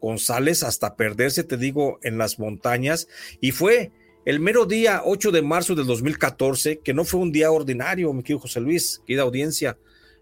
[0.00, 3.08] González hasta perderse, te digo, en las montañas.
[3.40, 3.92] Y fue
[4.24, 8.22] el mero día 8 de marzo del 2014, que no fue un día ordinario, mi
[8.22, 9.78] querido José Luis, querida audiencia.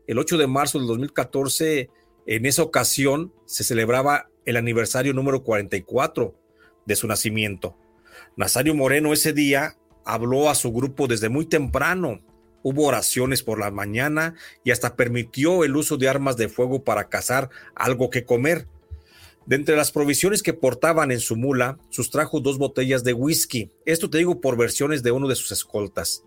[0.08, 1.88] El 8 de marzo del 2014,
[2.26, 6.34] en esa ocasión, se celebraba el aniversario número 44
[6.84, 7.76] de su nacimiento.
[8.36, 12.20] Nazario Moreno ese día habló a su grupo desde muy temprano.
[12.62, 17.08] Hubo oraciones por la mañana y hasta permitió el uso de armas de fuego para
[17.08, 18.66] cazar algo que comer.
[19.46, 23.70] De entre las provisiones que portaban en su mula, sustrajo dos botellas de whisky.
[23.84, 26.24] Esto te digo por versiones de uno de sus escoltas.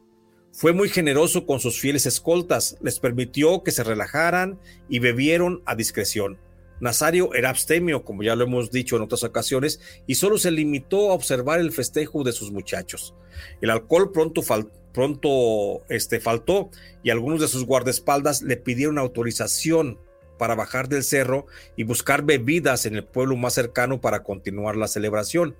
[0.52, 5.76] Fue muy generoso con sus fieles escoltas, les permitió que se relajaran y bebieron a
[5.76, 6.39] discreción.
[6.80, 11.12] Nazario era abstemio, como ya lo hemos dicho en otras ocasiones, y solo se limitó
[11.12, 13.13] a observar el festejo de sus muchachos.
[13.62, 14.41] El alcohol pronto,
[14.95, 16.71] pronto este, faltó
[17.03, 19.99] y algunos de sus guardaespaldas le pidieron autorización
[20.39, 24.88] para bajar del cerro y buscar bebidas en el pueblo más cercano para continuar la
[24.88, 25.58] celebración.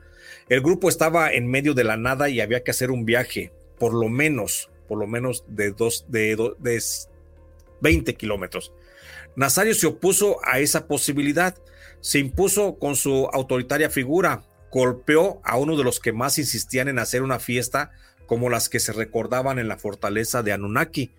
[0.48, 3.94] El grupo estaba en medio de la nada y había que hacer un viaje, por
[3.94, 6.84] lo menos, por lo menos de, dos, de, de
[7.82, 8.72] 20 kilómetros.
[9.36, 11.58] Nazario se opuso a esa posibilidad,
[12.00, 17.00] se impuso con su autoritaria figura, golpeó a uno de los que más insistían en
[17.00, 17.92] hacer una fiesta
[18.26, 21.12] como las que se recordaban en la fortaleza de Anunnaki,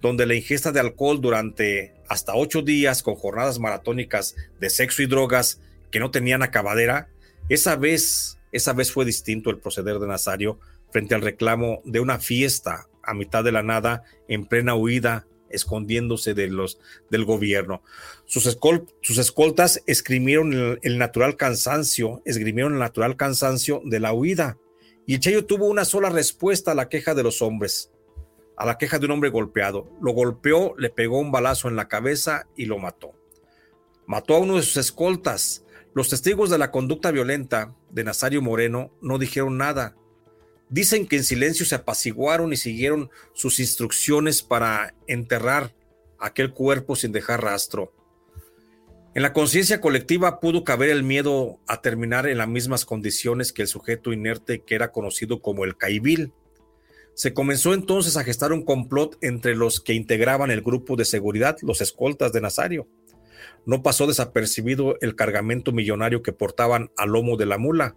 [0.00, 5.06] donde la ingesta de alcohol durante hasta ocho días con jornadas maratónicas de sexo y
[5.06, 7.08] drogas que no tenían acabadera,
[7.48, 10.58] esa vez, esa vez fue distinto el proceder de Nazario
[10.90, 16.34] frente al reclamo de una fiesta a mitad de la nada en plena huida escondiéndose
[16.34, 16.78] de los,
[17.10, 17.82] del gobierno.
[18.24, 18.58] Sus,
[19.02, 24.56] sus escoltas esgrimieron el, natural cansancio, esgrimieron el natural cansancio de la huida.
[25.06, 27.90] Y Chayo tuvo una sola respuesta a la queja de los hombres,
[28.56, 29.90] a la queja de un hombre golpeado.
[30.00, 33.12] Lo golpeó, le pegó un balazo en la cabeza y lo mató.
[34.06, 35.64] Mató a uno de sus escoltas.
[35.94, 39.96] Los testigos de la conducta violenta de Nazario Moreno no dijeron nada,
[40.72, 45.74] Dicen que en silencio se apaciguaron y siguieron sus instrucciones para enterrar
[46.18, 47.92] aquel cuerpo sin dejar rastro.
[49.14, 53.60] En la conciencia colectiva pudo caber el miedo a terminar en las mismas condiciones que
[53.60, 56.32] el sujeto inerte que era conocido como el Caibil.
[57.12, 61.58] Se comenzó entonces a gestar un complot entre los que integraban el grupo de seguridad,
[61.60, 62.88] los escoltas de Nazario.
[63.66, 67.96] No pasó desapercibido el cargamento millonario que portaban al lomo de la mula,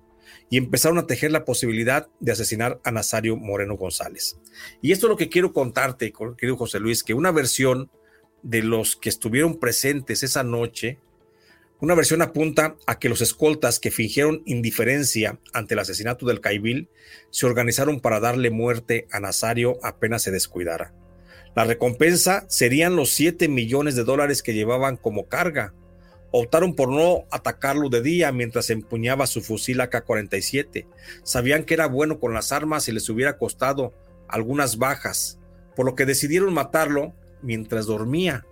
[0.49, 4.37] y empezaron a tejer la posibilidad de asesinar a Nazario Moreno González.
[4.81, 7.89] Y esto es lo que quiero contarte, querido José Luis, que una versión
[8.43, 10.99] de los que estuvieron presentes esa noche,
[11.85, 16.89] una versión apunta a que los escoltas que fingieron indiferencia ante el asesinato del Caibil
[17.29, 20.95] se organizaron para darle muerte a Nazario apenas se descuidara.
[21.55, 25.75] La recompensa serían los 7 millones de dólares que llevaban como carga,
[26.31, 30.85] Optaron por no atacarlo de día mientras empuñaba su fusil AK-47.
[31.23, 33.93] Sabían que era bueno con las armas y les hubiera costado
[34.27, 35.39] algunas bajas,
[35.77, 38.45] por lo que decidieron matarlo mientras dormía.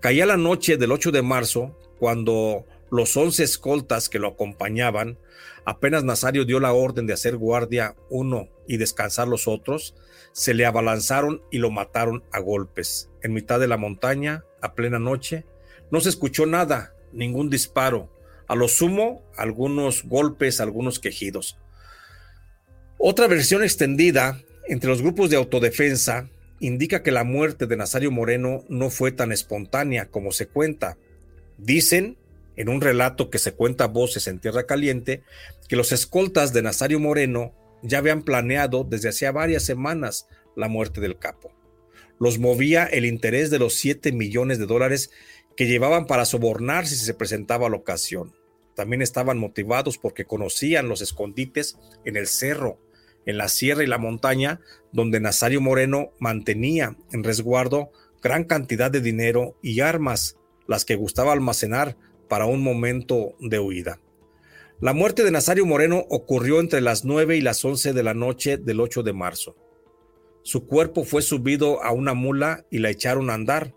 [0.00, 5.18] Caía la noche del 8 de marzo cuando los 11 escoltas que lo acompañaban,
[5.66, 9.94] apenas Nazario dio la orden de hacer guardia uno y descansar los otros,
[10.32, 13.10] se le abalanzaron y lo mataron a golpes.
[13.22, 15.44] En mitad de la montaña, a plena noche,
[15.90, 18.10] no se escuchó nada, ningún disparo.
[18.48, 21.58] A lo sumo, algunos golpes, algunos quejidos.
[22.96, 26.30] Otra versión extendida entre los grupos de autodefensa
[26.60, 30.96] indica que la muerte de Nazario Moreno no fue tan espontánea como se cuenta.
[31.62, 32.18] Dicen,
[32.56, 35.22] en un relato que se cuenta a voces en Tierra Caliente,
[35.68, 41.00] que los escoltas de Nazario Moreno ya habían planeado desde hacía varias semanas la muerte
[41.00, 41.52] del capo.
[42.18, 45.10] Los movía el interés de los 7 millones de dólares
[45.56, 48.34] que llevaban para sobornar si se presentaba la ocasión.
[48.74, 52.78] También estaban motivados porque conocían los escondites en el cerro
[53.26, 54.60] en la sierra y la montaña,
[54.92, 57.90] donde Nazario Moreno mantenía en resguardo
[58.22, 60.36] gran cantidad de dinero y armas,
[60.70, 61.96] las que gustaba almacenar
[62.28, 63.98] para un momento de huida.
[64.78, 68.56] La muerte de Nazario Moreno ocurrió entre las 9 y las 11 de la noche
[68.56, 69.56] del 8 de marzo.
[70.44, 73.74] Su cuerpo fue subido a una mula y la echaron a andar,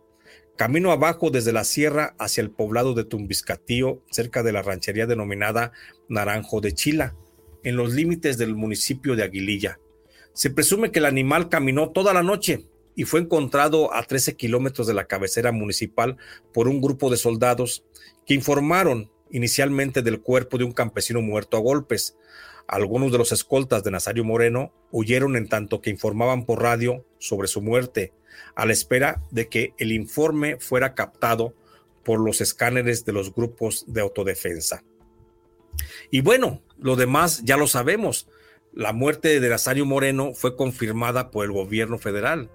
[0.56, 5.72] camino abajo desde la sierra hacia el poblado de Tumbiscatío, cerca de la ranchería denominada
[6.10, 7.16] Naranjo de Chila,
[7.64, 9.80] en los límites del municipio de Aguililla.
[10.34, 14.88] Se presume que el animal caminó toda la noche y fue encontrado a 13 kilómetros
[14.88, 16.18] de la cabecera municipal
[16.54, 17.84] por un grupo de soldados
[18.26, 22.16] que informaron inicialmente del cuerpo de un campesino muerto a golpes.
[22.68, 27.48] Algunos de los escoltas de Nazario Moreno huyeron en tanto que informaban por radio sobre
[27.48, 28.14] su muerte,
[28.56, 31.56] a la espera de que el informe fuera captado
[32.04, 34.84] por los escáneres de los grupos de autodefensa.
[36.12, 38.28] Y bueno, lo demás ya lo sabemos.
[38.72, 42.52] La muerte de Nazario Moreno fue confirmada por el gobierno federal.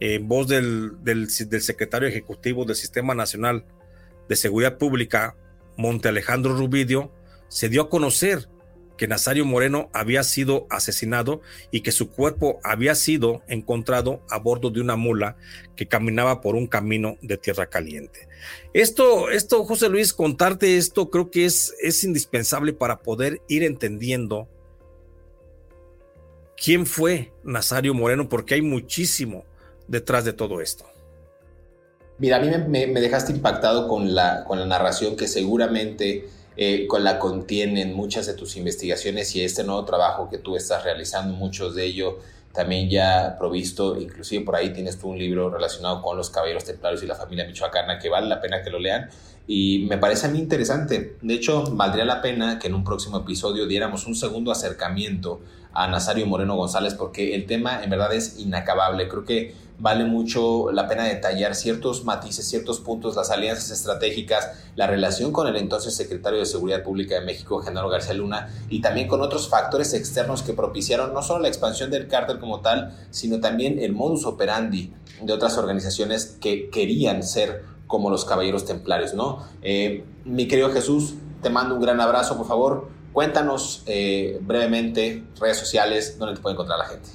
[0.00, 3.64] En voz del, del, secretario ejecutivo del Sistema Nacional
[4.28, 5.36] de Seguridad Pública,
[5.76, 7.12] Monte Alejandro Rubidio,
[7.48, 8.48] se dio a conocer
[8.98, 11.40] que Nazario Moreno había sido asesinado
[11.70, 15.36] y que su cuerpo había sido encontrado a bordo de una mula
[15.76, 18.28] que caminaba por un camino de tierra caliente.
[18.74, 24.48] Esto, esto, José Luis, contarte esto creo que es, es indispensable para poder ir entendiendo
[26.62, 29.44] quién fue Nazario Moreno, porque hay muchísimo
[29.88, 30.84] detrás de todo esto.
[32.18, 37.04] Mira, a mí me, dejaste impactado con la, con la narración que seguramente eh, con
[37.04, 41.74] la contienen muchas de tus investigaciones y este nuevo trabajo que tú estás realizando, muchos
[41.74, 42.14] de ellos
[42.52, 47.02] también ya provisto, inclusive por ahí tienes tú un libro relacionado con los caballeros templarios
[47.04, 49.08] y la familia michoacana que vale la pena que lo lean
[49.46, 51.16] y me parece a mí interesante.
[51.22, 55.40] De hecho, valdría la pena que en un próximo episodio diéramos un segundo acercamiento
[55.78, 59.06] a Nazario Moreno González porque el tema en verdad es inacabable.
[59.06, 64.88] Creo que vale mucho la pena detallar ciertos matices, ciertos puntos, las alianzas estratégicas, la
[64.88, 69.06] relación con el entonces secretario de Seguridad Pública de México, Genaro García Luna, y también
[69.06, 73.38] con otros factores externos que propiciaron no solo la expansión del cártel como tal, sino
[73.38, 79.44] también el modus operandi de otras organizaciones que querían ser como los caballeros templarios, ¿no?
[79.62, 82.97] Eh, mi querido Jesús, te mando un gran abrazo, por favor.
[83.12, 87.08] Cuéntanos eh, brevemente redes sociales donde te puede encontrar la gente.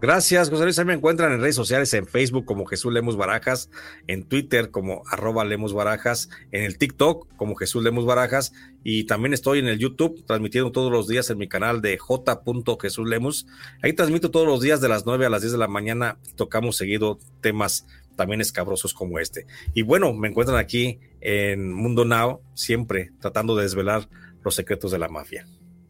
[0.00, 0.78] Gracias, José Luis.
[0.84, 3.68] me encuentran en redes sociales, en Facebook como Jesús Lemos Barajas,
[4.06, 8.52] en Twitter como arroba Lemos Barajas, en el TikTok como Jesús Lemos Barajas
[8.84, 12.42] y también estoy en el YouTube transmitiendo todos los días en mi canal de J.
[13.82, 16.34] Ahí transmito todos los días de las 9 a las 10 de la mañana y
[16.34, 17.84] tocamos seguido temas
[18.14, 19.46] también escabrosos como este.
[19.74, 24.08] Y bueno, me encuentran aquí en Mundo Now, siempre tratando de desvelar
[24.48, 25.46] los secretos de la mafia.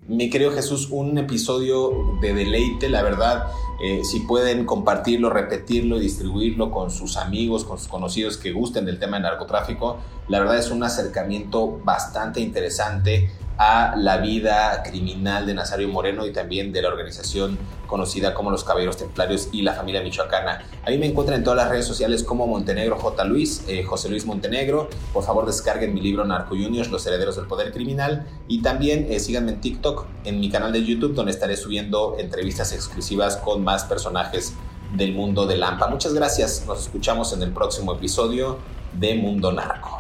[0.09, 3.45] Mi querido Jesús, un episodio de deleite, la verdad,
[3.85, 8.85] eh, si pueden compartirlo, repetirlo y distribuirlo con sus amigos, con sus conocidos que gusten
[8.85, 9.99] del tema de narcotráfico,
[10.29, 16.33] la verdad es un acercamiento bastante interesante a la vida criminal de Nazario Moreno y
[16.33, 17.59] también de la organización
[17.89, 20.63] conocida como los Caballeros Templarios y la familia michoacana.
[20.87, 23.25] A mí me encuentran en todas las redes sociales como Montenegro J.
[23.25, 24.89] Luis, eh, José Luis Montenegro.
[25.13, 28.27] Por favor descarguen mi libro Narco Juniors, Los Herederos del Poder Criminal.
[28.47, 32.73] Y también eh, síganme en TikTok, en mi canal de YouTube, donde estaré subiendo entrevistas
[32.73, 34.53] exclusivas con más personajes
[34.95, 35.89] del mundo de Lampa.
[35.89, 38.59] Muchas gracias, nos escuchamos en el próximo episodio
[38.93, 39.98] de Mundo Narco.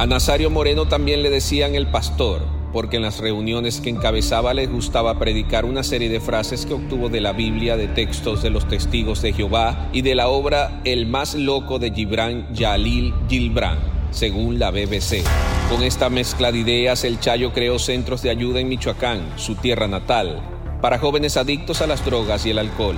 [0.00, 2.40] A Nazario Moreno también le decían el pastor,
[2.72, 7.10] porque en las reuniones que encabezaba les gustaba predicar una serie de frases que obtuvo
[7.10, 11.04] de la Biblia, de textos de los testigos de Jehová y de la obra El
[11.04, 13.78] más loco de Gibran Yalil Gilbran,
[14.10, 15.22] según la BBC.
[15.70, 19.86] Con esta mezcla de ideas, el Chayo creó centros de ayuda en Michoacán, su tierra
[19.86, 20.40] natal,
[20.80, 22.96] para jóvenes adictos a las drogas y el alcohol,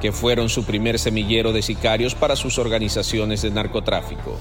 [0.00, 4.36] que fueron su primer semillero de sicarios para sus organizaciones de narcotráfico.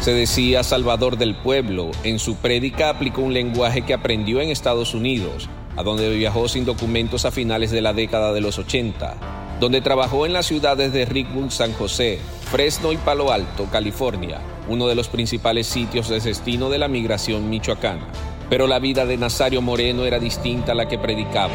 [0.00, 1.90] Se decía Salvador del Pueblo.
[2.04, 6.64] En su prédica aplicó un lenguaje que aprendió en Estados Unidos, a donde viajó sin
[6.64, 9.14] documentos a finales de la década de los 80,
[9.58, 12.20] donde trabajó en las ciudades de Rickwood, San José,
[12.50, 17.50] Fresno y Palo Alto, California, uno de los principales sitios de destino de la migración
[17.50, 18.06] michoacana.
[18.48, 21.50] pero la vida de Nazario Moreno era distinta a la que predicaba.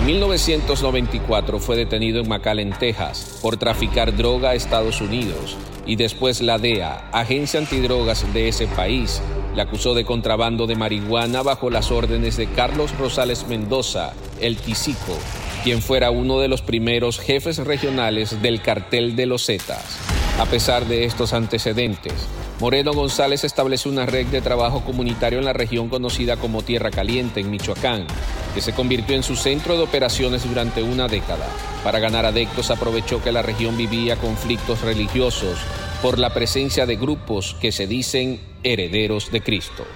[0.00, 6.40] En 1994 fue detenido en McAllen, Texas, por traficar droga a Estados Unidos y después
[6.40, 9.20] la DEA, agencia antidrogas de ese país,
[9.54, 15.18] le acusó de contrabando de marihuana bajo las órdenes de Carlos Rosales Mendoza, el Tisico,
[15.64, 19.98] quien fuera uno de los primeros jefes regionales del cartel de los Zetas.
[20.38, 22.14] A pesar de estos antecedentes,
[22.58, 27.40] Moreno González estableció una red de trabajo comunitario en la región conocida como Tierra Caliente,
[27.40, 28.06] en Michoacán,
[28.52, 31.46] que se convirtió en su centro de operaciones durante una década.
[31.84, 35.58] Para ganar adeptos aprovechó que la región vivía conflictos religiosos
[36.02, 39.86] por la presencia de grupos que se dicen herederos de Cristo.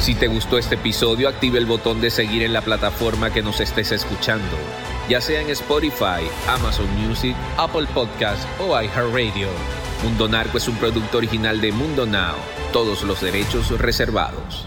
[0.00, 3.60] Si te gustó este episodio, active el botón de seguir en la plataforma que nos
[3.60, 4.56] estés escuchando,
[5.08, 9.48] ya sea en Spotify, Amazon Music, Apple Podcasts o iHeartRadio.
[10.02, 12.34] Mundo Narco es un producto original de Mundo Now,
[12.72, 14.66] todos los derechos reservados.